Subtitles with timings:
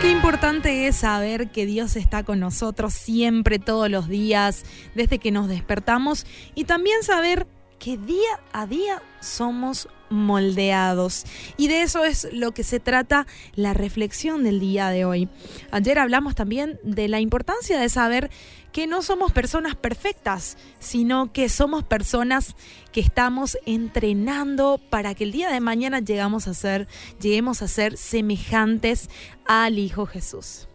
[0.00, 4.62] Qué importante es saber que Dios está con nosotros siempre, todos los días,
[4.94, 7.48] desde que nos despertamos y también saber
[7.80, 11.24] que día a día somos moldeados.
[11.56, 15.28] Y de eso es lo que se trata la reflexión del día de hoy.
[15.72, 18.30] Ayer hablamos también de la importancia de saber
[18.72, 22.54] que no somos personas perfectas, sino que somos personas
[22.92, 26.88] que estamos entrenando para que el día de mañana llegamos a ser,
[27.20, 29.08] lleguemos a ser semejantes
[29.46, 30.68] al Hijo Jesús.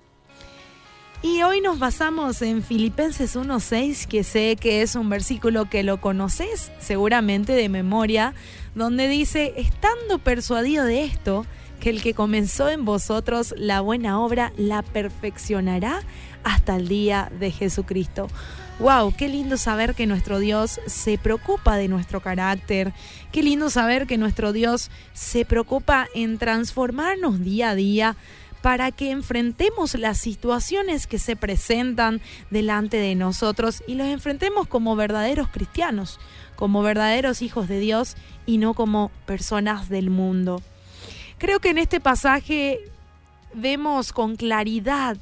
[1.22, 6.02] Y hoy nos basamos en Filipenses 1.6, que sé que es un versículo que lo
[6.02, 8.34] conoces seguramente de memoria,
[8.76, 11.46] donde dice, estando persuadido de esto,
[11.84, 16.02] que el que comenzó en vosotros la buena obra la perfeccionará
[16.46, 18.30] hasta el día de Jesucristo.
[18.80, 19.14] ¡Wow!
[19.18, 22.94] Qué lindo saber que nuestro Dios se preocupa de nuestro carácter.
[23.34, 28.16] Qué lindo saber que nuestro Dios se preocupa en transformarnos día a día
[28.62, 34.96] para que enfrentemos las situaciones que se presentan delante de nosotros y los enfrentemos como
[34.96, 36.18] verdaderos cristianos,
[36.56, 40.62] como verdaderos hijos de Dios y no como personas del mundo.
[41.44, 42.80] Creo que en este pasaje
[43.54, 45.18] vemos con claridad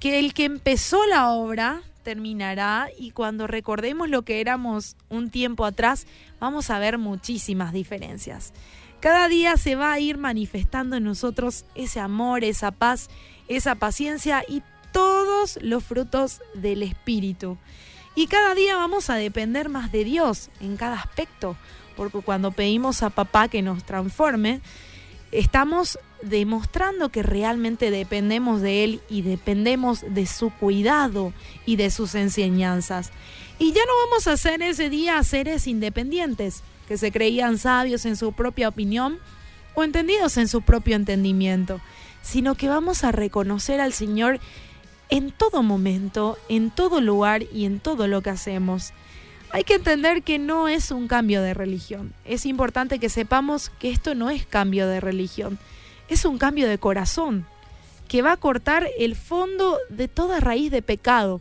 [0.00, 5.66] que el que empezó la obra terminará y cuando recordemos lo que éramos un tiempo
[5.66, 6.06] atrás,
[6.40, 8.54] vamos a ver muchísimas diferencias.
[9.00, 13.10] Cada día se va a ir manifestando en nosotros ese amor, esa paz,
[13.48, 17.58] esa paciencia y todos los frutos del Espíritu.
[18.14, 21.58] Y cada día vamos a depender más de Dios en cada aspecto,
[21.98, 24.62] porque cuando pedimos a papá que nos transforme,
[25.32, 31.32] estamos demostrando que realmente dependemos de Él y dependemos de su cuidado
[31.66, 33.10] y de sus enseñanzas.
[33.58, 38.16] Y ya no vamos a ser ese día seres independientes, que se creían sabios en
[38.16, 39.18] su propia opinión
[39.74, 41.80] o entendidos en su propio entendimiento,
[42.22, 44.38] sino que vamos a reconocer al Señor
[45.08, 48.92] en todo momento, en todo lugar y en todo lo que hacemos.
[49.52, 52.14] Hay que entender que no es un cambio de religión.
[52.24, 55.58] Es importante que sepamos que esto no es cambio de religión,
[56.08, 57.46] es un cambio de corazón,
[58.08, 61.40] que va a cortar el fondo de toda raíz de pecado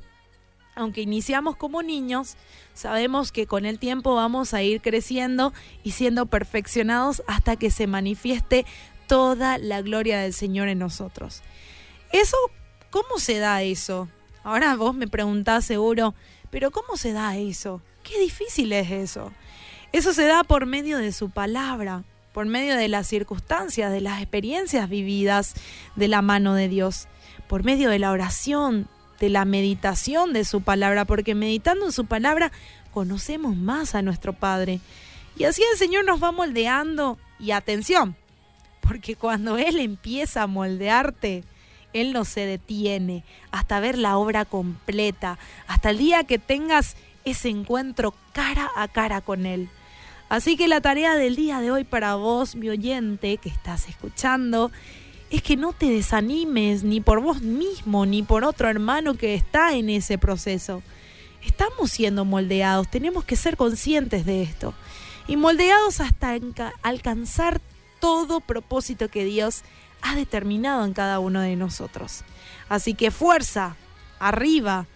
[0.75, 2.35] aunque iniciamos como niños,
[2.73, 7.87] sabemos que con el tiempo vamos a ir creciendo y siendo perfeccionados hasta que se
[7.87, 8.65] manifieste
[9.07, 11.41] toda la gloria del Señor en nosotros.
[12.11, 12.37] Eso,
[12.89, 14.07] ¿cómo se da eso?
[14.43, 16.13] Ahora vos me preguntás seguro,
[16.49, 17.81] pero ¿cómo se da eso?
[18.03, 19.31] Qué difícil es eso.
[19.91, 22.03] Eso se da por medio de su palabra,
[22.33, 25.53] por medio de las circunstancias, de las experiencias vividas
[25.95, 27.07] de la mano de Dios,
[27.47, 28.87] por medio de la oración,
[29.19, 32.51] de la meditación de su palabra, porque meditando en su palabra
[32.93, 34.79] conocemos más a nuestro Padre.
[35.37, 37.17] Y así el Señor nos va moldeando.
[37.39, 38.15] Y atención,
[38.81, 41.43] porque cuando Él empieza a moldearte,
[41.93, 45.37] Él no se detiene hasta ver la obra completa,
[45.67, 49.69] hasta el día que tengas ese encuentro cara a cara con Él.
[50.29, 54.71] Así que la tarea del día de hoy para vos, mi oyente, que estás escuchando,
[55.29, 59.73] es que no te desanimes ni por vos mismo, ni por otro hermano que está
[59.73, 60.83] en ese proceso.
[61.45, 64.73] Estamos siendo moldeados, tenemos que ser conscientes de esto.
[65.27, 66.37] Y moldeados hasta
[66.81, 67.61] alcanzar
[67.99, 69.63] todo propósito que Dios
[70.01, 72.23] ha determinado en cada uno de nosotros.
[72.69, 73.75] Así que fuerza,
[74.19, 74.87] arriba,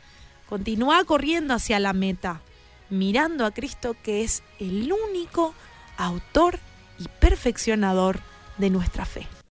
[0.48, 2.42] continúa corriendo hacia la meta,
[2.90, 5.54] mirando a Cristo que es el único
[5.98, 6.60] autor
[7.00, 8.20] y perfeccionador
[8.58, 9.28] de nuestra fe.